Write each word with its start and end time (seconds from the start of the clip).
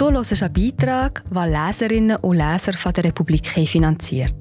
Du 0.00 0.10
hörst 0.10 0.42
einen 0.42 0.52
Beitrag, 0.54 1.22
den 1.28 1.52
Leserinnen 1.52 2.16
und 2.16 2.38
Leser 2.38 2.72
von 2.72 2.90
der 2.94 3.04
Republik 3.04 3.46
finanziert. 3.46 4.34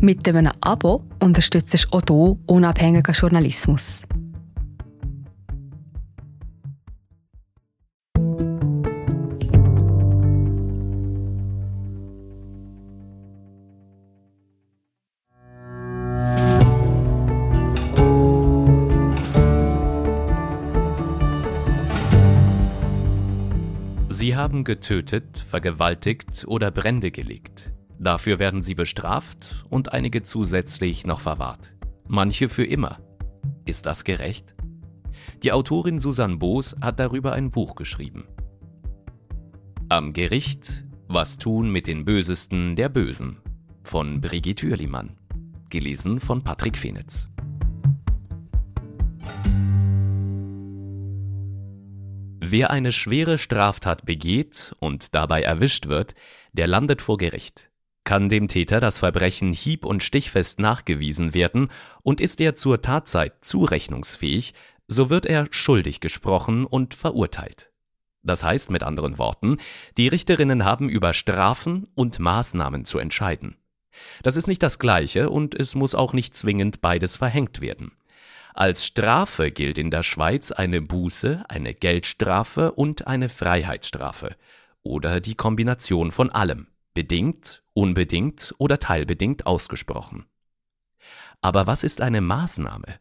Mit 0.00 0.28
einem 0.28 0.52
Abo 0.60 1.02
unterstützt 1.20 1.88
auch 1.90 2.02
du 2.02 2.38
unabhängigen 2.46 3.12
Journalismus. 3.12 4.02
Sie 24.28 24.36
haben 24.36 24.62
getötet, 24.62 25.38
vergewaltigt 25.38 26.44
oder 26.46 26.70
Brände 26.70 27.10
gelegt. 27.10 27.72
Dafür 27.98 28.38
werden 28.38 28.60
sie 28.60 28.74
bestraft 28.74 29.64
und 29.70 29.94
einige 29.94 30.22
zusätzlich 30.22 31.06
noch 31.06 31.20
verwahrt. 31.20 31.72
Manche 32.08 32.50
für 32.50 32.66
immer. 32.66 32.98
Ist 33.64 33.86
das 33.86 34.04
gerecht? 34.04 34.54
Die 35.42 35.50
Autorin 35.50 35.98
Susanne 35.98 36.36
Boos 36.36 36.76
hat 36.82 37.00
darüber 37.00 37.32
ein 37.32 37.50
Buch 37.50 37.74
geschrieben. 37.74 38.26
Am 39.88 40.12
Gericht 40.12 40.84
Was 41.06 41.38
tun 41.38 41.70
mit 41.70 41.86
den 41.86 42.04
Bösesten 42.04 42.76
der 42.76 42.90
Bösen 42.90 43.38
von 43.82 44.20
Brigitte 44.20 44.66
Hürlimann. 44.66 45.16
Gelesen 45.70 46.20
von 46.20 46.44
Patrick 46.44 46.76
Fenitz. 46.76 47.30
Wer 52.50 52.70
eine 52.70 52.92
schwere 52.92 53.36
Straftat 53.36 54.06
begeht 54.06 54.74
und 54.78 55.14
dabei 55.14 55.42
erwischt 55.42 55.86
wird, 55.86 56.14
der 56.54 56.66
landet 56.66 57.02
vor 57.02 57.18
Gericht. 57.18 57.70
Kann 58.04 58.30
dem 58.30 58.48
Täter 58.48 58.80
das 58.80 58.98
Verbrechen 58.98 59.52
hieb- 59.52 59.84
und 59.84 60.02
stichfest 60.02 60.58
nachgewiesen 60.58 61.34
werden 61.34 61.68
und 62.02 62.22
ist 62.22 62.40
er 62.40 62.54
zur 62.56 62.80
Tatzeit 62.80 63.44
zurechnungsfähig, 63.44 64.54
so 64.86 65.10
wird 65.10 65.26
er 65.26 65.48
schuldig 65.50 66.00
gesprochen 66.00 66.64
und 66.64 66.94
verurteilt. 66.94 67.70
Das 68.22 68.42
heißt 68.42 68.70
mit 68.70 68.82
anderen 68.82 69.18
Worten, 69.18 69.58
die 69.98 70.08
Richterinnen 70.08 70.64
haben 70.64 70.88
über 70.88 71.12
Strafen 71.12 71.86
und 71.94 72.18
Maßnahmen 72.18 72.86
zu 72.86 72.98
entscheiden. 72.98 73.58
Das 74.22 74.36
ist 74.36 74.46
nicht 74.46 74.62
das 74.62 74.78
gleiche 74.78 75.28
und 75.28 75.54
es 75.54 75.74
muss 75.74 75.94
auch 75.94 76.14
nicht 76.14 76.34
zwingend 76.34 76.80
beides 76.80 77.16
verhängt 77.16 77.60
werden. 77.60 77.92
Als 78.58 78.84
Strafe 78.84 79.52
gilt 79.52 79.78
in 79.78 79.92
der 79.92 80.02
Schweiz 80.02 80.50
eine 80.50 80.82
Buße, 80.82 81.44
eine 81.48 81.74
Geldstrafe 81.74 82.72
und 82.72 83.06
eine 83.06 83.28
Freiheitsstrafe 83.28 84.34
oder 84.82 85.20
die 85.20 85.36
Kombination 85.36 86.10
von 86.10 86.28
allem, 86.30 86.66
bedingt, 86.92 87.62
unbedingt 87.72 88.56
oder 88.58 88.80
teilbedingt 88.80 89.46
ausgesprochen. 89.46 90.26
Aber 91.40 91.68
was 91.68 91.84
ist 91.84 92.00
eine 92.00 92.20
Maßnahme? 92.20 92.98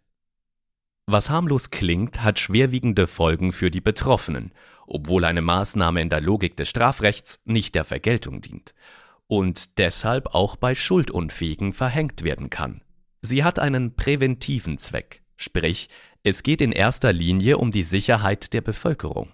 Was 1.07 1.31
harmlos 1.31 1.71
klingt, 1.71 2.21
hat 2.21 2.37
schwerwiegende 2.37 3.07
Folgen 3.07 3.51
für 3.51 3.71
die 3.71 3.81
Betroffenen, 3.81 4.51
obwohl 4.85 5.25
eine 5.25 5.41
Maßnahme 5.41 6.01
in 6.01 6.09
der 6.09 6.21
Logik 6.21 6.55
des 6.55 6.69
Strafrechts 6.69 7.41
nicht 7.45 7.73
der 7.73 7.83
Vergeltung 7.83 8.41
dient 8.41 8.75
und 9.25 9.79
deshalb 9.79 10.35
auch 10.35 10.55
bei 10.55 10.75
Schuldunfähigen 10.75 11.73
verhängt 11.73 12.23
werden 12.23 12.51
kann. 12.51 12.83
Sie 13.21 13.43
hat 13.43 13.57
einen 13.57 13.95
präventiven 13.95 14.77
Zweck, 14.77 15.23
Sprich, 15.37 15.87
es 16.23 16.43
geht 16.43 16.61
in 16.61 16.71
erster 16.71 17.13
Linie 17.13 17.57
um 17.57 17.71
die 17.71 17.83
Sicherheit 17.83 18.53
der 18.53 18.61
Bevölkerung. 18.61 19.31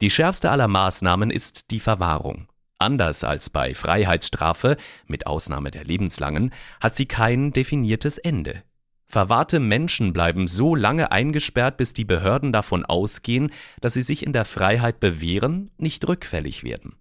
Die 0.00 0.10
schärfste 0.10 0.50
aller 0.50 0.68
Maßnahmen 0.68 1.30
ist 1.30 1.70
die 1.70 1.80
Verwahrung. 1.80 2.48
Anders 2.78 3.24
als 3.24 3.48
bei 3.48 3.74
Freiheitsstrafe, 3.74 4.76
mit 5.06 5.26
Ausnahme 5.26 5.70
der 5.70 5.84
lebenslangen, 5.84 6.52
hat 6.80 6.94
sie 6.94 7.06
kein 7.06 7.52
definiertes 7.52 8.18
Ende. 8.18 8.64
Verwahrte 9.06 9.60
Menschen 9.60 10.12
bleiben 10.12 10.48
so 10.48 10.74
lange 10.74 11.12
eingesperrt, 11.12 11.76
bis 11.76 11.92
die 11.92 12.04
Behörden 12.04 12.52
davon 12.52 12.84
ausgehen, 12.84 13.52
dass 13.80 13.94
sie 13.94 14.02
sich 14.02 14.26
in 14.26 14.32
der 14.32 14.44
Freiheit 14.44 14.98
bewähren, 14.98 15.70
nicht 15.78 16.06
rückfällig 16.08 16.64
werden. 16.64 16.96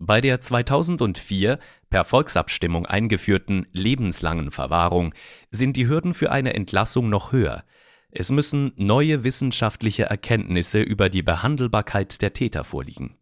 Bei 0.00 0.20
der 0.20 0.40
2004 0.40 1.58
per 1.90 2.04
Volksabstimmung 2.04 2.86
eingeführten 2.86 3.66
lebenslangen 3.72 4.52
Verwahrung 4.52 5.12
sind 5.50 5.76
die 5.76 5.88
Hürden 5.88 6.14
für 6.14 6.30
eine 6.30 6.54
Entlassung 6.54 7.08
noch 7.08 7.32
höher. 7.32 7.64
Es 8.10 8.30
müssen 8.30 8.72
neue 8.76 9.24
wissenschaftliche 9.24 10.04
Erkenntnisse 10.04 10.80
über 10.80 11.08
die 11.08 11.22
Behandelbarkeit 11.22 12.22
der 12.22 12.32
Täter 12.32 12.62
vorliegen. 12.62 13.16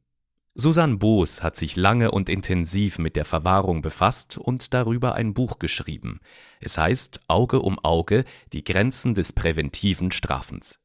Susanne 0.54 0.96
Boos 0.96 1.42
hat 1.42 1.56
sich 1.56 1.76
lange 1.76 2.10
und 2.10 2.28
intensiv 2.28 2.98
mit 2.98 3.16
der 3.16 3.24
Verwahrung 3.24 3.80
befasst 3.80 4.36
und 4.36 4.74
darüber 4.74 5.14
ein 5.14 5.32
Buch 5.32 5.58
geschrieben. 5.58 6.20
Es 6.60 6.76
heißt 6.76 7.20
Auge 7.28 7.60
um 7.60 7.78
Auge, 7.78 8.24
die 8.52 8.64
Grenzen 8.64 9.14
des 9.14 9.32
präventiven 9.32 10.12
Strafens. 10.12 10.78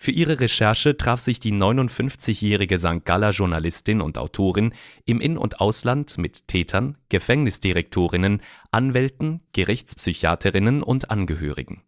Für 0.00 0.12
ihre 0.12 0.38
Recherche 0.38 0.96
traf 0.96 1.20
sich 1.20 1.40
die 1.40 1.52
59-jährige 1.52 2.78
St. 2.78 3.04
Galler 3.04 3.30
Journalistin 3.30 4.00
und 4.00 4.16
Autorin 4.16 4.72
im 5.04 5.20
In- 5.20 5.36
und 5.36 5.60
Ausland 5.60 6.18
mit 6.18 6.46
Tätern, 6.46 6.96
Gefängnisdirektorinnen, 7.08 8.40
Anwälten, 8.70 9.40
Gerichtspsychiaterinnen 9.52 10.84
und 10.84 11.10
Angehörigen. 11.10 11.82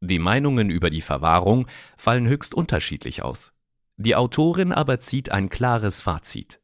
Die 0.00 0.18
Meinungen 0.18 0.68
über 0.68 0.90
die 0.90 1.00
Verwahrung 1.00 1.66
fallen 1.96 2.28
höchst 2.28 2.54
unterschiedlich 2.54 3.22
aus. 3.22 3.54
Die 3.96 4.16
Autorin 4.16 4.72
aber 4.72 5.00
zieht 5.00 5.32
ein 5.32 5.48
klares 5.48 6.02
Fazit. 6.02 6.60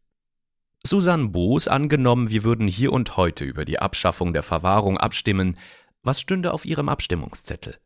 Susanne 0.85 1.29
Boos 1.29 1.69
angenommen, 1.69 2.29
wir 2.29 2.45
würden 2.45 2.69
hier 2.69 2.93
und 2.93 3.17
heute 3.17 3.45
über 3.45 3.65
die 3.65 3.79
Abschaffung 3.79 4.35
der 4.35 4.43
Verwahrung 4.43 4.99
abstimmen, 4.99 5.57
was 6.03 6.21
stünde 6.21 6.53
auf 6.53 6.67
ihrem 6.67 6.91
Abstimmungszettel? 6.91 7.79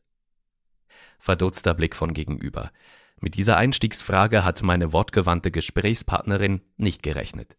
Verdutzter 1.24 1.72
Blick 1.72 1.96
von 1.96 2.12
gegenüber. 2.12 2.70
Mit 3.18 3.34
dieser 3.36 3.56
Einstiegsfrage 3.56 4.44
hat 4.44 4.62
meine 4.62 4.92
wortgewandte 4.92 5.50
Gesprächspartnerin 5.50 6.60
nicht 6.76 7.02
gerechnet. 7.02 7.56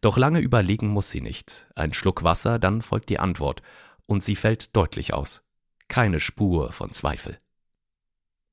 Doch 0.00 0.16
lange 0.16 0.40
überlegen 0.40 0.88
muss 0.88 1.10
sie 1.10 1.20
nicht. 1.20 1.68
Ein 1.74 1.92
Schluck 1.92 2.22
Wasser, 2.22 2.58
dann 2.58 2.80
folgt 2.80 3.10
die 3.10 3.18
Antwort, 3.18 3.60
und 4.06 4.24
sie 4.24 4.34
fällt 4.34 4.74
deutlich 4.74 5.12
aus. 5.12 5.42
Keine 5.88 6.20
Spur 6.20 6.72
von 6.72 6.92
Zweifel. 6.92 7.38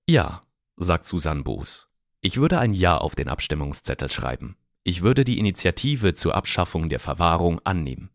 Ja, 0.09 0.43
sagt 0.75 1.05
Susanne 1.05 1.43
Boos. 1.43 1.87
Ich 2.19 2.35
würde 2.35 2.59
ein 2.59 2.73
Ja 2.73 2.97
auf 2.97 3.15
den 3.15 3.29
Abstimmungszettel 3.29 4.11
schreiben. 4.11 4.57
Ich 4.83 5.01
würde 5.01 5.23
die 5.23 5.39
Initiative 5.39 6.15
zur 6.15 6.35
Abschaffung 6.35 6.89
der 6.89 6.99
Verwahrung 6.99 7.61
annehmen. 7.63 8.09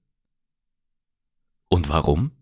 Und 1.71 1.89
warum? 1.89 2.33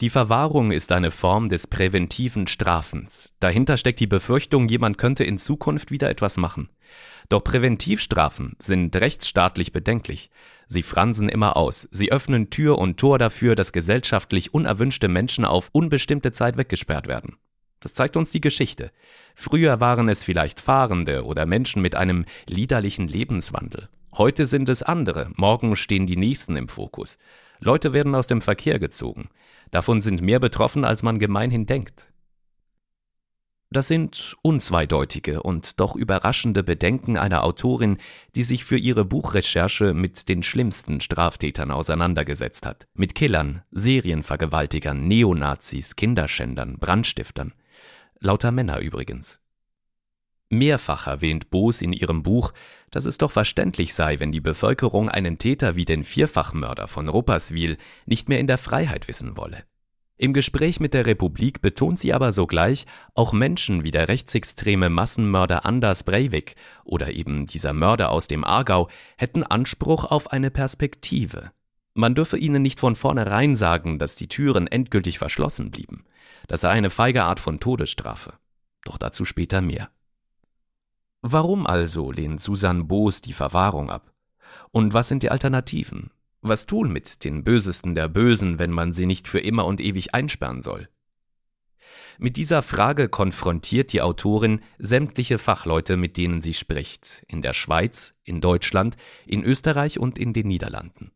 Die 0.00 0.10
Verwahrung 0.10 0.70
ist 0.70 0.92
eine 0.92 1.10
Form 1.10 1.48
des 1.48 1.66
präventiven 1.66 2.46
Strafens. 2.46 3.34
Dahinter 3.40 3.76
steckt 3.76 3.98
die 3.98 4.06
Befürchtung, 4.06 4.68
jemand 4.68 4.96
könnte 4.96 5.24
in 5.24 5.38
Zukunft 5.38 5.90
wieder 5.90 6.08
etwas 6.08 6.36
machen. 6.36 6.68
Doch 7.28 7.42
Präventivstrafen 7.42 8.54
sind 8.60 8.94
rechtsstaatlich 8.94 9.72
bedenklich. 9.72 10.30
Sie 10.68 10.84
fransen 10.84 11.28
immer 11.28 11.56
aus, 11.56 11.88
sie 11.90 12.12
öffnen 12.12 12.48
Tür 12.48 12.78
und 12.78 12.98
Tor 12.98 13.18
dafür, 13.18 13.56
dass 13.56 13.72
gesellschaftlich 13.72 14.54
unerwünschte 14.54 15.08
Menschen 15.08 15.44
auf 15.44 15.68
unbestimmte 15.72 16.30
Zeit 16.30 16.56
weggesperrt 16.56 17.08
werden. 17.08 17.36
Das 17.80 17.92
zeigt 17.92 18.16
uns 18.16 18.30
die 18.30 18.40
Geschichte. 18.40 18.92
Früher 19.34 19.80
waren 19.80 20.08
es 20.08 20.22
vielleicht 20.22 20.60
Fahrende 20.60 21.24
oder 21.24 21.44
Menschen 21.44 21.82
mit 21.82 21.96
einem 21.96 22.24
liederlichen 22.46 23.08
Lebenswandel. 23.08 23.88
Heute 24.16 24.46
sind 24.46 24.68
es 24.68 24.84
andere, 24.84 25.32
morgen 25.34 25.74
stehen 25.74 26.06
die 26.06 26.16
Nächsten 26.16 26.56
im 26.56 26.68
Fokus. 26.68 27.18
Leute 27.60 27.92
werden 27.92 28.14
aus 28.14 28.26
dem 28.26 28.40
Verkehr 28.40 28.78
gezogen. 28.78 29.28
Davon 29.70 30.00
sind 30.00 30.22
mehr 30.22 30.40
betroffen, 30.40 30.84
als 30.84 31.02
man 31.02 31.18
gemeinhin 31.18 31.66
denkt. 31.66 32.12
Das 33.70 33.86
sind 33.86 34.34
unzweideutige 34.40 35.42
und 35.42 35.78
doch 35.78 35.94
überraschende 35.94 36.62
Bedenken 36.62 37.18
einer 37.18 37.44
Autorin, 37.44 37.98
die 38.34 38.42
sich 38.42 38.64
für 38.64 38.78
ihre 38.78 39.04
Buchrecherche 39.04 39.92
mit 39.92 40.30
den 40.30 40.42
schlimmsten 40.42 41.02
Straftätern 41.02 41.70
auseinandergesetzt 41.70 42.64
hat. 42.64 42.86
Mit 42.94 43.14
Killern, 43.14 43.62
Serienvergewaltigern, 43.70 45.06
Neonazis, 45.06 45.96
Kinderschändern, 45.96 46.78
Brandstiftern. 46.78 47.52
Lauter 48.20 48.52
Männer 48.52 48.78
übrigens. 48.78 49.38
Mehrfach 50.50 51.06
erwähnt 51.06 51.50
Boos 51.50 51.82
in 51.82 51.92
ihrem 51.92 52.22
Buch, 52.22 52.52
dass 52.90 53.04
es 53.04 53.18
doch 53.18 53.30
verständlich 53.30 53.92
sei, 53.94 54.18
wenn 54.18 54.32
die 54.32 54.40
Bevölkerung 54.40 55.08
einen 55.08 55.38
Täter 55.38 55.76
wie 55.76 55.84
den 55.84 56.04
Vierfachmörder 56.04 56.88
von 56.88 57.08
Rupperswil 57.08 57.76
nicht 58.06 58.28
mehr 58.28 58.40
in 58.40 58.46
der 58.46 58.58
Freiheit 58.58 59.08
wissen 59.08 59.36
wolle. 59.36 59.64
Im 60.20 60.32
Gespräch 60.32 60.80
mit 60.80 60.94
der 60.94 61.06
Republik 61.06 61.60
betont 61.60 62.00
sie 62.00 62.12
aber 62.12 62.32
sogleich, 62.32 62.86
auch 63.14 63.32
Menschen 63.32 63.84
wie 63.84 63.92
der 63.92 64.08
rechtsextreme 64.08 64.88
Massenmörder 64.88 65.64
Anders 65.64 66.02
Breivik 66.02 66.56
oder 66.82 67.12
eben 67.12 67.46
dieser 67.46 67.72
Mörder 67.72 68.10
aus 68.10 68.26
dem 68.26 68.42
Aargau 68.42 68.88
hätten 69.16 69.44
Anspruch 69.44 70.04
auf 70.04 70.32
eine 70.32 70.50
Perspektive. 70.50 71.52
Man 71.94 72.16
dürfe 72.16 72.36
ihnen 72.36 72.62
nicht 72.62 72.80
von 72.80 72.96
vornherein 72.96 73.54
sagen, 73.54 74.00
dass 74.00 74.16
die 74.16 74.28
Türen 74.28 74.66
endgültig 74.66 75.18
verschlossen 75.18 75.70
blieben. 75.70 76.04
Das 76.48 76.62
sei 76.62 76.70
eine 76.70 76.90
feige 76.90 77.24
Art 77.24 77.38
von 77.38 77.60
Todesstrafe. 77.60 78.32
Doch 78.84 78.98
dazu 78.98 79.24
später 79.24 79.60
mehr. 79.60 79.88
Warum 81.20 81.66
also 81.66 82.12
lehnt 82.12 82.40
Susanne 82.40 82.84
Boos 82.84 83.20
die 83.20 83.32
Verwahrung 83.32 83.90
ab? 83.90 84.12
Und 84.70 84.94
was 84.94 85.08
sind 85.08 85.24
die 85.24 85.30
Alternativen? 85.30 86.10
Was 86.42 86.66
tun 86.66 86.92
mit 86.92 87.24
den 87.24 87.42
Bösesten 87.42 87.96
der 87.96 88.06
Bösen, 88.08 88.60
wenn 88.60 88.70
man 88.70 88.92
sie 88.92 89.06
nicht 89.06 89.26
für 89.26 89.40
immer 89.40 89.66
und 89.66 89.80
ewig 89.80 90.14
einsperren 90.14 90.62
soll? 90.62 90.88
Mit 92.18 92.36
dieser 92.36 92.62
Frage 92.62 93.08
konfrontiert 93.08 93.92
die 93.92 94.02
Autorin 94.02 94.60
sämtliche 94.78 95.38
Fachleute, 95.38 95.96
mit 95.96 96.16
denen 96.16 96.40
sie 96.40 96.54
spricht, 96.54 97.24
in 97.28 97.42
der 97.42 97.52
Schweiz, 97.52 98.14
in 98.24 98.40
Deutschland, 98.40 98.96
in 99.26 99.42
Österreich 99.42 99.98
und 99.98 100.18
in 100.18 100.32
den 100.32 100.46
Niederlanden. 100.46 101.10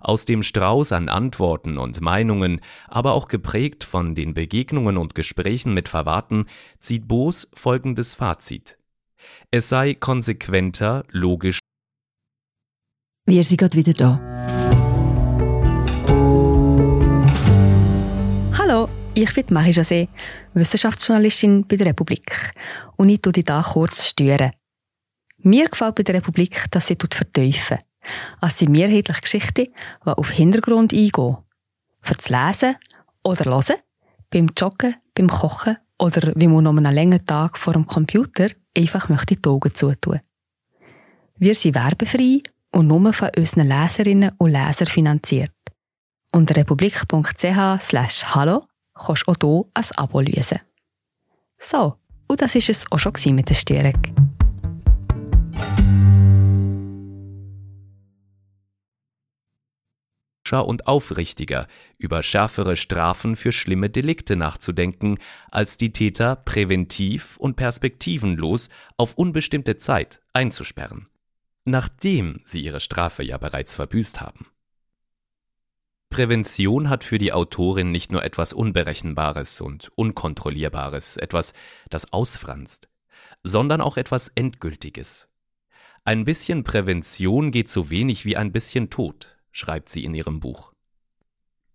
Aus 0.00 0.24
dem 0.24 0.42
Strauß 0.42 0.92
an 0.92 1.08
Antworten 1.08 1.78
und 1.78 2.00
Meinungen, 2.00 2.60
aber 2.88 3.12
auch 3.12 3.28
geprägt 3.28 3.84
von 3.84 4.14
den 4.14 4.34
Begegnungen 4.34 4.96
und 4.96 5.14
Gesprächen 5.14 5.74
mit 5.74 5.88
Verwahrten, 5.88 6.46
zieht 6.80 7.06
Boos 7.06 7.48
folgendes 7.54 8.14
Fazit. 8.14 8.79
Es 9.50 9.68
sei 9.68 9.94
konsequenter, 9.94 11.04
logisch. 11.10 11.58
Wir 13.26 13.44
sind 13.44 13.58
gerade 13.58 13.76
wieder 13.76 13.92
da. 13.92 14.20
Hallo, 18.58 18.88
ich 19.14 19.32
bin 19.34 19.46
Marie 19.50 19.72
José, 19.72 20.08
Wissenschaftsjournalistin 20.54 21.66
bei 21.66 21.76
der 21.76 21.88
Republik. 21.88 22.52
Und 22.96 23.08
ich 23.08 23.20
tue 23.20 23.32
dich 23.32 23.44
hier 23.46 23.64
kurz 23.72 24.06
stören. 24.06 24.52
Mir 25.38 25.68
gefällt 25.68 25.94
bei 25.94 26.02
der 26.02 26.16
Republik, 26.16 26.66
dass 26.70 26.86
sie 26.86 26.96
vertiefen. 26.98 27.78
Es 28.40 28.58
sind 28.58 28.72
mehrheitlich 28.72 29.20
Geschichten, 29.20 29.66
die 30.04 30.10
auf 30.10 30.30
Hintergrund 30.30 30.92
eingehen. 30.92 31.36
Für 32.00 32.14
das 32.14 32.28
Lesen 32.28 32.76
oder 33.22 33.44
Hören, 33.44 33.76
beim 34.30 34.48
Joggen, 34.56 34.96
beim 35.14 35.28
Kochen 35.28 35.76
oder 36.00 36.32
wie 36.34 36.48
man 36.48 36.64
noch 36.64 36.76
einen 36.76 36.94
langen 36.94 37.24
Tag 37.24 37.58
vor 37.58 37.74
dem 37.74 37.86
Computer 37.86 38.48
einfach 38.76 39.08
möchte 39.08 39.36
die 39.36 39.48
Augen 39.48 39.74
zutun. 39.74 40.20
Wir 41.36 41.54
sind 41.54 41.74
werbefrei 41.74 42.42
und 42.72 42.86
nur 42.86 43.12
von 43.12 43.30
unseren 43.36 43.68
Leserinnen 43.68 44.32
und 44.38 44.50
Lesern 44.50 44.86
finanziert. 44.86 45.52
Unter 46.32 46.56
republik.ch 46.56 48.34
hallo 48.34 48.64
kannst 48.94 49.26
du 49.26 49.32
auch 49.32 49.36
hier 49.40 49.64
ein 49.74 49.84
Abo 49.96 50.20
lösen. 50.20 50.60
So, 51.58 51.96
und 52.28 52.40
das 52.40 52.54
war 52.54 52.62
es 52.68 52.84
auch 52.90 52.98
schon 52.98 53.34
mit 53.34 53.48
der 53.48 53.54
Störung. 53.54 54.39
Und 60.58 60.86
aufrichtiger, 60.86 61.66
über 61.98 62.22
schärfere 62.22 62.76
Strafen 62.76 63.36
für 63.36 63.52
schlimme 63.52 63.88
Delikte 63.88 64.36
nachzudenken, 64.36 65.18
als 65.50 65.76
die 65.76 65.92
Täter 65.92 66.36
präventiv 66.36 67.36
und 67.36 67.56
perspektivenlos 67.56 68.68
auf 68.96 69.14
unbestimmte 69.14 69.78
Zeit 69.78 70.20
einzusperren, 70.32 71.08
nachdem 71.64 72.40
sie 72.44 72.62
ihre 72.62 72.80
Strafe 72.80 73.22
ja 73.22 73.38
bereits 73.38 73.74
verbüßt 73.74 74.20
haben. 74.20 74.46
Prävention 76.10 76.88
hat 76.88 77.04
für 77.04 77.18
die 77.18 77.32
Autorin 77.32 77.92
nicht 77.92 78.10
nur 78.10 78.24
etwas 78.24 78.52
Unberechenbares 78.52 79.60
und 79.60 79.92
Unkontrollierbares, 79.94 81.16
etwas, 81.16 81.54
das 81.88 82.12
ausfranst, 82.12 82.88
sondern 83.44 83.80
auch 83.80 83.96
etwas 83.96 84.28
Endgültiges. 84.34 85.28
Ein 86.04 86.24
bisschen 86.24 86.64
Prävention 86.64 87.52
geht 87.52 87.68
so 87.68 87.90
wenig 87.90 88.24
wie 88.24 88.36
ein 88.36 88.50
bisschen 88.50 88.90
Tod, 88.90 89.36
schreibt 89.52 89.88
sie 89.88 90.04
in 90.04 90.14
ihrem 90.14 90.40
Buch. 90.40 90.72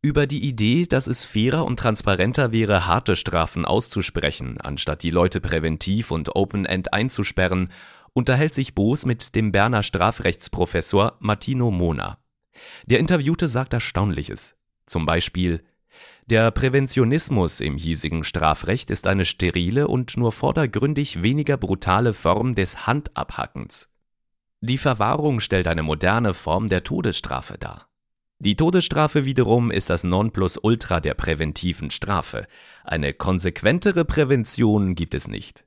Über 0.01 0.27
die 0.27 0.43
Idee, 0.43 0.85
dass 0.85 1.07
es 1.07 1.25
fairer 1.25 1.65
und 1.65 1.79
transparenter 1.79 2.51
wäre, 2.51 2.85
harte 2.85 3.15
Strafen 3.15 3.65
auszusprechen, 3.65 4.61
anstatt 4.61 5.01
die 5.01 5.09
Leute 5.09 5.41
präventiv 5.41 6.11
und 6.11 6.35
open-end 6.35 6.93
einzusperren, 6.93 7.69
unterhält 8.13 8.53
sich 8.53 8.75
Boos 8.75 9.05
mit 9.05 9.33
dem 9.33 9.51
Berner 9.51 9.81
Strafrechtsprofessor 9.81 11.17
Martino 11.19 11.71
Mona. 11.71 12.19
Der 12.85 12.99
Interviewte 12.99 13.47
sagt 13.47 13.73
Erstaunliches. 13.73 14.55
Zum 14.85 15.07
Beispiel, 15.07 15.63
der 16.27 16.51
Präventionismus 16.51 17.59
im 17.59 17.77
hiesigen 17.77 18.23
Strafrecht 18.23 18.89
ist 18.89 19.07
eine 19.07 19.25
sterile 19.25 19.87
und 19.87 20.17
nur 20.17 20.31
vordergründig 20.31 21.23
weniger 21.23 21.57
brutale 21.57 22.13
Form 22.13 22.55
des 22.55 22.87
Handabhackens. 22.87 23.94
Die 24.67 24.79
Verwahrung 24.79 25.41
stellt 25.41 25.67
eine 25.67 25.83
moderne 25.83 26.33
Form 26.33 26.69
der 26.69 26.83
Todesstrafe 26.83 27.59
dar. 27.59 27.87
Die 28.39 28.55
Todesstrafe 28.55 29.23
wiederum 29.23 29.69
ist 29.69 29.91
das 29.91 30.03
Nonplusultra 30.03 31.01
der 31.01 31.13
präventiven 31.13 31.91
Strafe. 31.91 32.47
Eine 32.83 33.13
konsequentere 33.13 34.05
Prävention 34.05 34.95
gibt 34.95 35.13
es 35.13 35.27
nicht. 35.27 35.65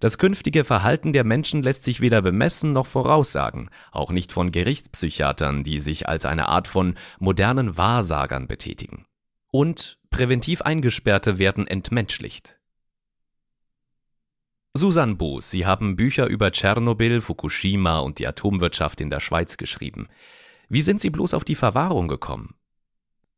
Das 0.00 0.18
künftige 0.18 0.64
Verhalten 0.64 1.12
der 1.12 1.22
Menschen 1.22 1.62
lässt 1.62 1.84
sich 1.84 2.00
weder 2.00 2.22
bemessen 2.22 2.72
noch 2.72 2.86
voraussagen, 2.86 3.70
auch 3.92 4.10
nicht 4.10 4.32
von 4.32 4.50
Gerichtspsychiatern, 4.50 5.62
die 5.62 5.78
sich 5.78 6.08
als 6.08 6.26
eine 6.26 6.48
Art 6.48 6.66
von 6.66 6.96
modernen 7.20 7.76
Wahrsagern 7.76 8.48
betätigen. 8.48 9.06
Und 9.52 10.00
präventiv 10.10 10.62
Eingesperrte 10.62 11.38
werden 11.38 11.68
entmenschlicht. 11.68 12.59
Susan 14.80 15.18
Boos, 15.18 15.50
Sie 15.50 15.66
haben 15.66 15.94
Bücher 15.94 16.26
über 16.26 16.52
Tschernobyl, 16.52 17.20
Fukushima 17.20 17.98
und 17.98 18.18
die 18.18 18.26
Atomwirtschaft 18.26 19.02
in 19.02 19.10
der 19.10 19.20
Schweiz 19.20 19.58
geschrieben. 19.58 20.08
Wie 20.70 20.80
sind 20.80 21.02
Sie 21.02 21.10
bloß 21.10 21.34
auf 21.34 21.44
die 21.44 21.54
Verwahrung 21.54 22.08
gekommen? 22.08 22.54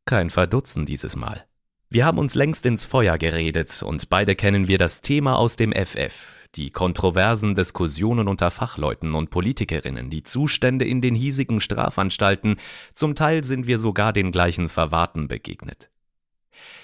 Kein 0.04 0.30
Verdutzen 0.30 0.86
dieses 0.86 1.16
Mal. 1.16 1.44
Wir 1.90 2.06
haben 2.06 2.18
uns 2.18 2.36
längst 2.36 2.64
ins 2.64 2.84
Feuer 2.84 3.18
geredet 3.18 3.82
und 3.82 4.08
beide 4.08 4.36
kennen 4.36 4.68
wir 4.68 4.78
das 4.78 5.00
Thema 5.00 5.36
aus 5.36 5.56
dem 5.56 5.72
FF, 5.72 6.46
die 6.54 6.70
kontroversen 6.70 7.56
Diskussionen 7.56 8.28
unter 8.28 8.52
Fachleuten 8.52 9.16
und 9.16 9.30
Politikerinnen, 9.30 10.10
die 10.10 10.22
Zustände 10.22 10.84
in 10.84 11.00
den 11.00 11.16
hiesigen 11.16 11.60
Strafanstalten, 11.60 12.54
zum 12.94 13.16
Teil 13.16 13.42
sind 13.42 13.66
wir 13.66 13.78
sogar 13.78 14.12
den 14.12 14.30
gleichen 14.30 14.68
Verwahrten 14.68 15.26
begegnet. 15.26 15.90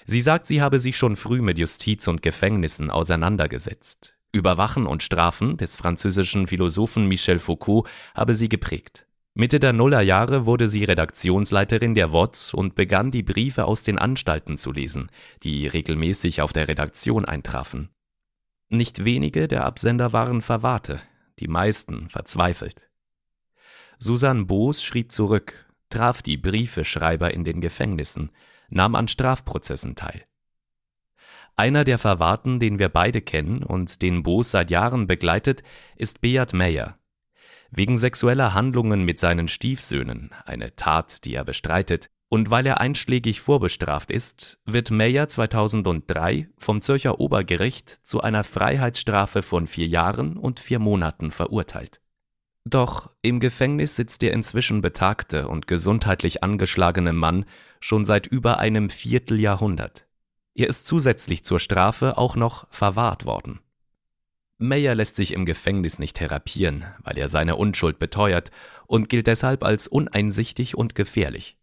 Sie 0.05 0.21
sagt, 0.21 0.49
sie 0.49 0.61
habe 0.61 0.81
sich 0.81 0.97
schon 0.97 1.15
früh 1.15 1.43
mit 1.43 1.61
Justiz 1.61 2.09
und 2.09 2.23
Gefängnissen 2.23 2.91
auseinandergesetzt. 2.91 4.18
Überwachen 4.33 4.87
und 4.87 5.03
Strafen 5.03 5.57
des 5.57 5.77
französischen 5.77 6.47
Philosophen 6.47 7.07
Michel 7.07 7.39
Foucault 7.39 7.89
habe 8.15 8.35
sie 8.35 8.49
geprägt. 8.49 9.07
Mitte 9.35 9.61
der 9.61 9.73
Nullerjahre 9.73 10.47
wurde 10.47 10.69
sie 10.69 10.85
Redaktionsleiterin 10.85 11.95
der 11.95 12.13
WOTS 12.13 12.55
und 12.55 12.75
begann 12.75 13.11
die 13.11 13.23
Briefe 13.23 13.67
aus 13.67 13.83
den 13.83 13.97
Anstalten 13.97 14.59
zu 14.59 14.73
lesen, 14.73 15.11
die 15.43 15.67
regelmäßig 15.67 16.43
auf 16.43 16.53
der 16.53 16.69
Redaktion 16.69 17.25
eintrafen. 17.25 17.91
Nicht 18.69 19.05
wenige 19.05 19.49
der 19.49 19.65
Absender 19.65 20.13
waren 20.13 20.43
Verwahrte, 20.43 21.01
die 21.39 21.49
meisten 21.49 22.11
verzweifelt. 22.11 22.83
Susanne 23.99 24.45
Boos 24.45 24.83
schrieb 24.83 25.13
zurück, 25.13 25.73
traf 25.89 26.21
die 26.21 26.37
Briefeschreiber 26.37 27.33
in 27.33 27.45
den 27.45 27.61
Gefängnissen, 27.61 28.31
nahm 28.69 28.95
an 28.95 29.09
Strafprozessen 29.09 29.95
teil. 29.95 30.25
Einer 31.59 31.83
der 31.83 31.99
Verwahrten, 31.99 32.61
den 32.61 32.79
wir 32.79 32.89
beide 32.89 33.21
kennen 33.21 33.65
und 33.65 34.01
den 34.01 34.23
Boos 34.23 34.53
seit 34.53 34.71
Jahren 34.71 35.09
begleitet, 35.09 35.65
ist 35.97 36.21
Beat 36.21 36.53
Meyer. 36.53 36.99
Wegen 37.73 37.99
sexueller 37.99 38.55
Handlungen 38.55 39.05
mit 39.05 39.19
seinen 39.19 39.49
Stiefsöhnen, 39.49 40.31
eine 40.47 40.77
Tat, 40.77 41.25
die 41.25 41.35
er 41.35 41.45
bestreitet, 41.45 42.11
und 42.29 42.51
weil 42.51 42.65
er 42.65 42.81
einschlägig 42.81 43.41
vorbestraft 43.41 44.13
ist, 44.13 44.61
wird 44.67 44.93
Meyer 44.93 45.27
2003 45.27 46.49
vom 46.59 46.81
Zürcher 46.81 47.19
Obergericht 47.19 47.89
zu 48.07 48.21
einer 48.21 48.45
Freiheitsstrafe 48.45 49.43
von 49.43 49.67
vier 49.67 49.89
Jahren 49.89 50.37
und 50.37 50.61
vier 50.61 50.79
Monaten 50.79 51.33
verurteilt. 51.33 52.01
Doch 52.65 53.13
im 53.21 53.41
Gefängnis 53.41 53.97
sitzt 53.97 54.23
der 54.23 54.33
inzwischen 54.33 54.81
betagte 54.81 55.49
und 55.49 55.67
gesundheitlich 55.67 56.45
angeschlagene 56.45 57.15
Mann 57.15 57.47
schon 57.81 58.05
seit 58.05 58.29
über 58.29 58.61
einem 58.61 58.91
Vierteljahrhundert. 58.91 60.08
Er 60.59 60.67
ist 60.67 60.89
zusätzlich 60.89 61.45
zur 61.45 61.61
Strafe 61.61 62.19
auch 62.19 62.35
noch 62.35 62.67
verwahrt 62.73 63.25
worden. 63.25 63.61
Meyer 64.59 64.97
lässt 64.97 65.15
sich 65.15 65.33
im 65.33 65.45
Gefängnis 65.45 66.01
nicht 66.01 66.17
therapieren, 66.17 66.85
weil 67.05 67.17
er 67.17 67.29
seine 67.29 67.55
Unschuld 67.55 68.01
beteuert 68.01 68.51
und 68.89 69.09
gilt 69.09 69.29
deshalb 69.29 69.63
als 69.63 69.87
uneinsichtig 69.87 70.77
und 70.77 70.97
gefährlich. 70.97 71.59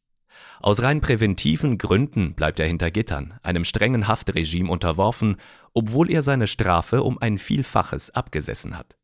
Aus 0.62 0.82
rein 0.82 1.02
präventiven 1.02 1.78
Gründen 1.78 2.36
bleibt 2.36 2.58
er 2.62 2.68
hinter 2.68 2.90
Gittern, 2.90 3.38
einem 3.44 3.66
strengen 3.66 4.08
Haftregime 4.08 4.72
unterworfen, 4.72 5.36
obwohl 5.74 6.10
er 6.10 6.22
seine 6.22 6.48
Strafe 6.48 7.04
um 7.04 7.18
ein 7.18 7.38
Vielfaches 7.38 8.12
abgesessen 8.12 8.78
hat. 8.78 8.96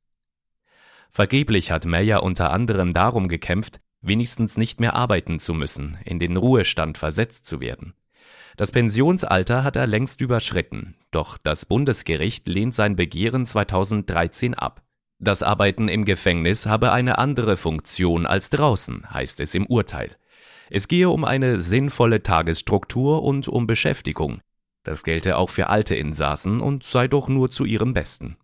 Vergeblich 1.09 1.69
hat 1.69 1.83
Meyer 1.83 2.23
unter 2.23 2.53
anderem 2.53 2.93
darum 2.93 3.27
gekämpft, 3.27 3.81
wenigstens 3.99 4.55
nicht 4.55 4.79
mehr 4.79 4.93
arbeiten 4.93 5.41
zu 5.41 5.53
müssen, 5.53 5.97
in 6.05 6.17
den 6.17 6.37
Ruhestand 6.37 6.97
versetzt 6.97 7.45
zu 7.45 7.59
werden. 7.59 7.93
Das 8.57 8.71
Pensionsalter 8.71 9.63
hat 9.63 9.75
er 9.75 9.87
längst 9.87 10.21
überschritten, 10.21 10.95
doch 11.11 11.37
das 11.37 11.65
Bundesgericht 11.65 12.47
lehnt 12.47 12.75
sein 12.75 12.95
Begehren 12.95 13.45
2013 13.45 14.53
ab. 14.53 14.83
Das 15.19 15.43
Arbeiten 15.43 15.87
im 15.87 16.03
Gefängnis 16.03 16.65
habe 16.65 16.91
eine 16.91 17.17
andere 17.17 17.55
Funktion 17.55 18.25
als 18.25 18.49
draußen, 18.49 19.13
heißt 19.13 19.39
es 19.39 19.53
im 19.53 19.67
Urteil. 19.67 20.17
Es 20.69 20.87
gehe 20.87 21.09
um 21.09 21.25
eine 21.25 21.59
sinnvolle 21.59 22.23
Tagesstruktur 22.23 23.23
und 23.23 23.47
um 23.47 23.67
Beschäftigung. 23.67 24.41
Das 24.83 25.03
gelte 25.03 25.37
auch 25.37 25.49
für 25.49 25.67
alte 25.67 25.95
Insassen 25.95 26.59
und 26.59 26.83
sei 26.83 27.07
doch 27.07 27.27
nur 27.27 27.51
zu 27.51 27.65
ihrem 27.65 27.93
Besten. 27.93 28.37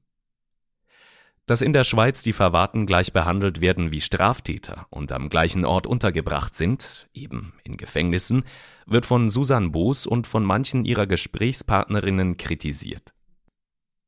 Dass 1.47 1.61
in 1.61 1.71
der 1.71 1.85
Schweiz 1.85 2.23
die 2.23 2.33
Verwahrten 2.33 2.85
gleich 2.85 3.13
behandelt 3.13 3.61
werden 3.61 3.89
wie 3.89 4.01
Straftäter 4.01 4.85
und 4.89 5.13
am 5.13 5.29
gleichen 5.29 5.63
Ort 5.63 5.87
untergebracht 5.87 6.53
sind, 6.53 7.07
eben 7.13 7.53
in 7.63 7.77
Gefängnissen, 7.77 8.43
wird 8.85 9.05
von 9.05 9.29
Susan 9.29 9.71
Boos 9.71 10.05
und 10.05 10.27
von 10.27 10.43
manchen 10.43 10.83
ihrer 10.83 11.07
Gesprächspartnerinnen 11.07 12.35
kritisiert. 12.35 13.13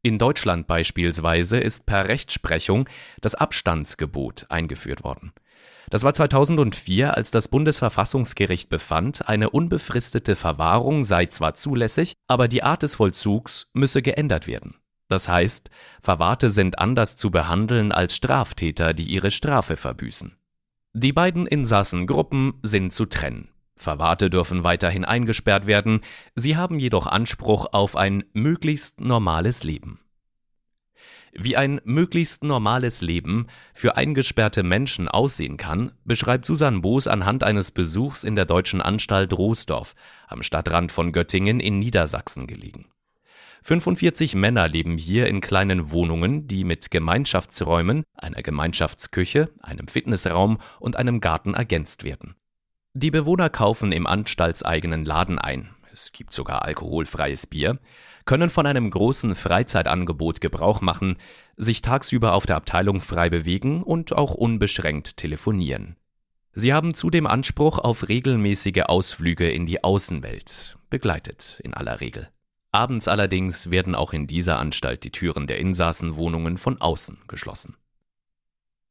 In 0.01 0.17
Deutschland 0.17 0.67
beispielsweise 0.67 1.59
ist 1.59 1.85
per 1.85 2.09
Rechtsprechung 2.09 2.89
das 3.21 3.35
Abstandsgebot 3.35 4.45
eingeführt 4.49 5.05
worden. 5.05 5.31
Das 5.89 6.03
war 6.03 6.13
2004, 6.13 7.15
als 7.15 7.31
das 7.31 7.47
Bundesverfassungsgericht 7.47 8.69
befand, 8.69 9.29
eine 9.29 9.49
unbefristete 9.49 10.35
Verwahrung 10.35 11.05
sei 11.05 11.27
zwar 11.27 11.53
zulässig, 11.53 12.15
aber 12.27 12.49
die 12.49 12.63
Art 12.63 12.83
des 12.83 12.95
Vollzugs 12.95 13.69
müsse 13.73 14.01
geändert 14.01 14.45
werden. 14.45 14.75
Das 15.09 15.27
heißt, 15.27 15.69
Verwahrte 16.01 16.49
sind 16.49 16.79
anders 16.79 17.17
zu 17.17 17.31
behandeln 17.31 17.91
als 17.91 18.15
Straftäter, 18.15 18.93
die 18.93 19.05
ihre 19.05 19.31
Strafe 19.31 19.75
verbüßen. 19.75 20.37
Die 20.93 21.13
beiden 21.13 21.47
Insassengruppen 21.47 22.53
sind 22.61 22.93
zu 22.93 23.05
trennen. 23.05 23.49
Verwahrte 23.75 24.29
dürfen 24.29 24.63
weiterhin 24.63 25.05
eingesperrt 25.05 25.65
werden, 25.65 26.01
sie 26.35 26.57
haben 26.57 26.79
jedoch 26.79 27.07
Anspruch 27.07 27.67
auf 27.71 27.95
ein 27.95 28.23
möglichst 28.33 29.01
normales 29.01 29.63
Leben. 29.63 29.99
Wie 31.31 31.55
ein 31.55 31.79
möglichst 31.85 32.43
normales 32.43 33.01
Leben 33.01 33.47
für 33.73 33.95
eingesperrte 33.95 34.63
Menschen 34.63 35.07
aussehen 35.07 35.57
kann, 35.57 35.91
beschreibt 36.03 36.45
Susan 36.45 36.81
Boos 36.81 37.07
anhand 37.07 37.43
eines 37.43 37.71
Besuchs 37.71 38.23
in 38.23 38.35
der 38.35 38.45
deutschen 38.45 38.81
Anstalt 38.81 39.33
Roosdorf 39.33 39.95
am 40.27 40.43
Stadtrand 40.43 40.91
von 40.91 41.11
Göttingen 41.11 41.59
in 41.59 41.79
Niedersachsen 41.79 42.47
gelegen. 42.47 42.87
45 43.63 44.35
Männer 44.35 44.67
leben 44.67 44.97
hier 44.97 45.27
in 45.27 45.41
kleinen 45.41 45.91
Wohnungen, 45.91 46.47
die 46.47 46.63
mit 46.63 46.91
Gemeinschaftsräumen, 46.91 48.03
einer 48.13 48.41
Gemeinschaftsküche, 48.41 49.49
einem 49.61 49.87
Fitnessraum 49.87 50.59
und 50.79 50.95
einem 50.95 51.21
Garten 51.21 51.53
ergänzt 51.53 52.03
werden. 52.03 52.35
Die 52.93 53.11
Bewohner 53.11 53.49
kaufen 53.49 53.91
im 53.91 54.07
anstaltseigenen 54.07 55.05
Laden 55.05 55.37
ein, 55.37 55.69
es 55.91 56.11
gibt 56.11 56.33
sogar 56.33 56.65
alkoholfreies 56.65 57.47
Bier, 57.47 57.79
können 58.25 58.49
von 58.49 58.65
einem 58.65 58.89
großen 58.89 59.35
Freizeitangebot 59.35 60.41
Gebrauch 60.41 60.81
machen, 60.81 61.17
sich 61.57 61.81
tagsüber 61.81 62.33
auf 62.33 62.45
der 62.45 62.55
Abteilung 62.55 63.01
frei 63.01 63.29
bewegen 63.29 63.83
und 63.83 64.13
auch 64.13 64.33
unbeschränkt 64.33 65.17
telefonieren. 65.17 65.95
Sie 66.53 66.73
haben 66.73 66.93
zudem 66.93 67.27
Anspruch 67.27 67.79
auf 67.79 68.09
regelmäßige 68.09 68.83
Ausflüge 68.85 69.49
in 69.49 69.65
die 69.65 69.83
Außenwelt, 69.83 70.77
begleitet 70.89 71.59
in 71.63 71.73
aller 71.73 72.01
Regel. 72.01 72.29
Abends 72.71 73.07
allerdings 73.07 73.71
werden 73.71 73.95
auch 73.95 74.13
in 74.13 74.27
dieser 74.27 74.59
Anstalt 74.59 75.03
die 75.03 75.11
Türen 75.11 75.47
der 75.47 75.57
Insassenwohnungen 75.57 76.57
von 76.57 76.79
außen 76.79 77.17
geschlossen. 77.27 77.75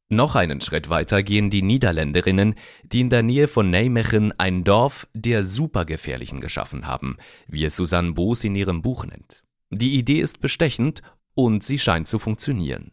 Noch 0.09 0.35
einen 0.35 0.59
Schritt 0.59 0.89
weiter 0.89 1.21
gehen 1.21 1.51
die 1.51 1.61
Niederländerinnen, 1.61 2.55
die 2.83 3.01
in 3.01 3.11
der 3.11 3.21
Nähe 3.21 3.47
von 3.47 3.69
Nijmegen 3.69 4.33
ein 4.39 4.63
Dorf 4.63 5.07
der 5.13 5.43
Supergefährlichen 5.43 6.41
geschaffen 6.41 6.87
haben, 6.87 7.17
wie 7.47 7.63
es 7.63 7.75
Susanne 7.75 8.13
Boos 8.13 8.43
in 8.43 8.55
ihrem 8.55 8.81
Buch 8.81 9.05
nennt. 9.05 9.43
Die 9.69 9.97
Idee 9.99 10.19
ist 10.19 10.41
bestechend 10.41 11.03
und 11.35 11.63
sie 11.63 11.77
scheint 11.77 12.07
zu 12.07 12.17
funktionieren. 12.17 12.91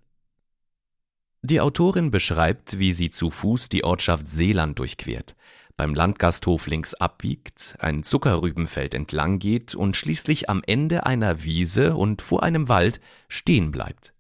Die 1.41 1.61
Autorin 1.61 2.11
beschreibt, 2.11 2.79
wie 2.79 2.93
sie 2.93 3.09
zu 3.09 3.31
Fuß 3.31 3.71
die 3.71 3.83
Ortschaft 3.83 4.27
Seeland 4.27 4.79
durchquert, 4.79 5.37
beim 5.77 5.95
Landgasthof 5.95 6.67
links 6.67 6.95
abbiegt, 6.95 7.77
ein 7.81 8.03
Zuckerrübenfeld 8.03 8.95
entlang 8.95 9.39
geht 9.39 9.75
und 9.75 9.97
schließlich 9.97 10.49
am 10.49 10.63
Ende 10.67 11.07
einer 11.07 11.43
Wiese 11.45 11.97
und 11.97 12.23
vor 12.23 12.43
einem 12.43 12.69
Wald 12.69 13.01
stehen 13.29 13.73
bleibt. 13.73 14.15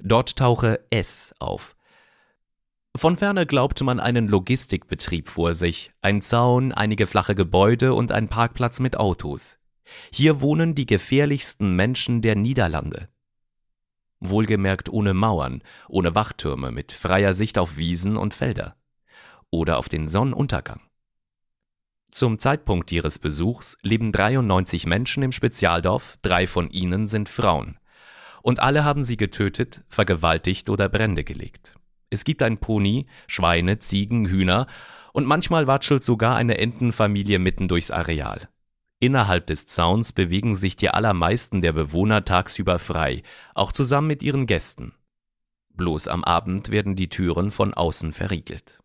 Dort 0.00 0.36
tauche 0.36 0.80
S 0.90 1.34
auf. 1.38 1.76
Von 2.96 3.18
ferne 3.18 3.46
glaubte 3.46 3.84
man 3.84 4.00
einen 4.00 4.26
Logistikbetrieb 4.26 5.28
vor 5.28 5.52
sich, 5.54 5.92
ein 6.00 6.22
Zaun, 6.22 6.72
einige 6.72 7.06
flache 7.06 7.34
Gebäude 7.34 7.92
und 7.94 8.10
ein 8.10 8.28
Parkplatz 8.28 8.80
mit 8.80 8.96
Autos. 8.96 9.58
Hier 10.10 10.40
wohnen 10.40 10.74
die 10.74 10.86
gefährlichsten 10.86 11.76
Menschen 11.76 12.22
der 12.22 12.36
Niederlande. 12.36 13.08
Wohlgemerkt 14.20 14.88
ohne 14.88 15.12
Mauern, 15.12 15.62
ohne 15.88 16.14
Wachtürme, 16.14 16.72
mit 16.72 16.90
freier 16.92 17.34
Sicht 17.34 17.58
auf 17.58 17.76
Wiesen 17.76 18.16
und 18.16 18.32
Felder. 18.32 18.76
Oder 19.50 19.78
auf 19.78 19.88
den 19.88 20.08
Sonnenuntergang. 20.08 20.80
Zum 22.16 22.38
Zeitpunkt 22.38 22.90
ihres 22.92 23.18
Besuchs 23.18 23.76
leben 23.82 24.10
93 24.10 24.86
Menschen 24.86 25.22
im 25.22 25.32
Spezialdorf, 25.32 26.16
drei 26.22 26.46
von 26.46 26.70
ihnen 26.70 27.08
sind 27.08 27.28
Frauen. 27.28 27.78
Und 28.40 28.58
alle 28.58 28.86
haben 28.86 29.02
sie 29.02 29.18
getötet, 29.18 29.84
vergewaltigt 29.90 30.70
oder 30.70 30.88
Brände 30.88 31.24
gelegt. 31.24 31.74
Es 32.08 32.24
gibt 32.24 32.42
ein 32.42 32.56
Pony, 32.56 33.04
Schweine, 33.26 33.80
Ziegen, 33.80 34.24
Hühner 34.24 34.66
und 35.12 35.26
manchmal 35.26 35.66
watschelt 35.66 36.04
sogar 36.04 36.36
eine 36.36 36.56
Entenfamilie 36.56 37.38
mitten 37.38 37.68
durchs 37.68 37.90
Areal. 37.90 38.48
Innerhalb 38.98 39.46
des 39.48 39.66
Zauns 39.66 40.14
bewegen 40.14 40.54
sich 40.54 40.74
die 40.74 40.88
allermeisten 40.88 41.60
der 41.60 41.74
Bewohner 41.74 42.24
tagsüber 42.24 42.78
frei, 42.78 43.24
auch 43.54 43.72
zusammen 43.72 44.06
mit 44.06 44.22
ihren 44.22 44.46
Gästen. 44.46 44.94
Bloß 45.74 46.08
am 46.08 46.24
Abend 46.24 46.70
werden 46.70 46.96
die 46.96 47.10
Türen 47.10 47.50
von 47.50 47.74
außen 47.74 48.14
verriegelt. 48.14 48.78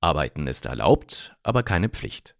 Arbeiten 0.00 0.46
ist 0.46 0.66
erlaubt, 0.66 1.36
aber 1.42 1.62
keine 1.62 1.88
Pflicht. 1.88 2.36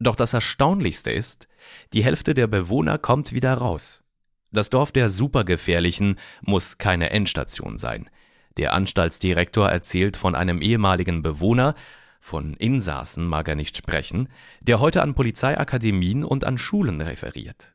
Doch 0.00 0.14
das 0.14 0.32
Erstaunlichste 0.32 1.10
ist, 1.10 1.48
die 1.92 2.04
Hälfte 2.04 2.34
der 2.34 2.46
Bewohner 2.46 2.98
kommt 2.98 3.32
wieder 3.32 3.54
raus. 3.54 4.04
Das 4.50 4.70
Dorf 4.70 4.92
der 4.92 5.10
Supergefährlichen 5.10 6.18
muss 6.40 6.78
keine 6.78 7.10
Endstation 7.10 7.78
sein. 7.78 8.08
Der 8.56 8.72
Anstaltsdirektor 8.72 9.68
erzählt 9.68 10.16
von 10.16 10.34
einem 10.34 10.62
ehemaligen 10.62 11.22
Bewohner, 11.22 11.74
von 12.20 12.54
Insassen 12.54 13.26
mag 13.26 13.48
er 13.48 13.54
nicht 13.54 13.76
sprechen, 13.76 14.28
der 14.60 14.80
heute 14.80 15.02
an 15.02 15.14
Polizeiakademien 15.14 16.24
und 16.24 16.44
an 16.44 16.58
Schulen 16.58 17.00
referiert. 17.00 17.74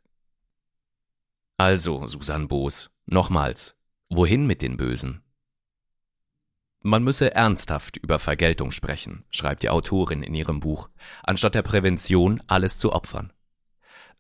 Also, 1.58 2.06
Susan 2.08 2.48
Boos, 2.48 2.90
nochmals, 3.06 3.78
wohin 4.10 4.46
mit 4.46 4.62
den 4.62 4.76
Bösen? 4.76 5.23
Man 6.86 7.02
müsse 7.06 7.34
ernsthaft 7.34 7.96
über 7.96 8.20
Vergeltung 8.20 8.72
sprechen, 8.72 9.24
schreibt 9.30 9.64
die 9.64 9.70
Autorin 9.70 10.22
in 10.22 10.34
ihrem 10.34 10.60
Buch, 10.60 10.90
anstatt 11.24 11.56
der 11.56 11.62
Prävention 11.62 12.44
alles 12.48 12.78
zu 12.78 12.92
opfern. 12.92 13.32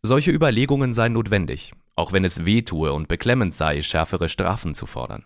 Solche 0.01 0.31
Überlegungen 0.31 0.93
seien 0.93 1.11
notwendig, 1.11 1.73
auch 1.97 2.13
wenn 2.13 2.23
es 2.23 2.45
wehtue 2.45 2.93
und 2.93 3.09
beklemmend 3.09 3.53
sei, 3.53 3.81
schärfere 3.81 4.29
Strafen 4.29 4.75
zu 4.75 4.85
fordern. 4.85 5.25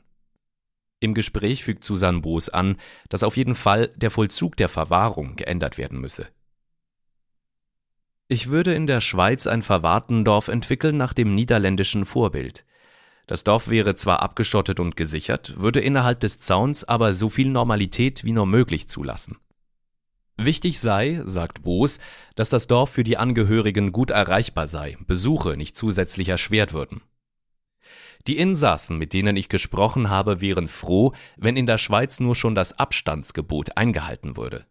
Im 0.99 1.13
Gespräch 1.13 1.63
fügt 1.63 1.83
Susanne 1.83 2.21
Boos 2.21 2.49
an, 2.49 2.77
dass 3.07 3.21
auf 3.21 3.37
jeden 3.37 3.53
Fall 3.53 3.89
der 3.95 4.09
Vollzug 4.09 4.57
der 4.57 4.67
Verwahrung 4.67 5.35
geändert 5.35 5.77
werden 5.77 6.01
müsse. 6.01 6.27
Ich 8.27 8.49
würde 8.49 8.73
in 8.73 8.87
der 8.87 8.99
Schweiz 8.99 9.45
ein 9.45 9.61
Verwahrtendorf 9.61 10.47
entwickeln 10.47 10.97
nach 10.97 11.13
dem 11.13 11.35
niederländischen 11.35 12.05
Vorbild. 12.05 12.65
Das 13.27 13.43
Dorf 13.43 13.67
wäre 13.67 13.93
zwar 13.95 14.21
abgeschottet 14.21 14.79
und 14.79 14.95
gesichert, 14.95 15.59
würde 15.59 15.81
innerhalb 15.81 16.21
des 16.21 16.39
Zauns 16.39 16.85
aber 16.85 17.13
so 17.13 17.29
viel 17.29 17.49
Normalität 17.49 18.23
wie 18.23 18.31
nur 18.31 18.45
möglich 18.45 18.87
zulassen. 18.87 19.37
Wichtig 20.37 20.79
sei, 20.79 21.21
sagt 21.25 21.63
Boos, 21.63 21.99
dass 22.35 22.49
das 22.49 22.67
Dorf 22.67 22.89
für 22.91 23.03
die 23.03 23.17
Angehörigen 23.17 23.91
gut 23.91 24.11
erreichbar 24.11 24.67
sei, 24.67 24.97
Besuche 25.07 25.57
nicht 25.57 25.75
zusätzlich 25.75 26.29
erschwert 26.29 26.71
würden. 26.71 27.01
Die 28.27 28.37
Insassen, 28.37 28.97
mit 28.97 29.13
denen 29.13 29.35
ich 29.35 29.49
gesprochen 29.49 30.09
habe, 30.09 30.39
wären 30.39 30.67
froh, 30.67 31.13
wenn 31.35 31.57
in 31.57 31.65
der 31.65 31.77
Schweiz 31.77 32.19
nur 32.19 32.35
schon 32.35 32.55
das 32.55 32.79
Abstandsgebot 32.79 33.75
eingehalten 33.75 34.37
würde. 34.37 34.65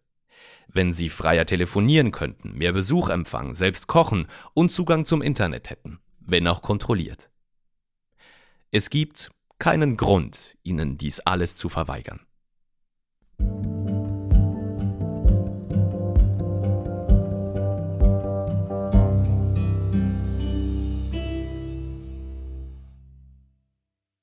Wenn 0.69 0.93
sie 0.93 1.09
freier 1.09 1.47
telefonieren 1.47 2.11
könnten, 2.11 2.57
mehr 2.57 2.73
Besuch 2.73 3.09
empfangen, 3.11 3.55
selbst 3.55 3.87
kochen 3.87 4.29
und 4.55 4.73
Zugang 4.73 5.05
zum 5.05 5.21
Internet 5.21 5.69
hätten, 5.71 6.01
wenn 6.21 6.47
auch 6.47 6.63
kontrolliert. 6.63 7.31
Es 8.73 8.91
gibt 8.91 9.31
keinen 9.59 9.97
Grund, 9.97 10.57
ihnen 10.63 10.97
dies 10.97 11.21
alles 11.21 11.55
zu 11.55 11.69
verweigern. 11.69 12.27